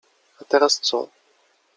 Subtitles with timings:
[0.41, 0.99] A teraz co?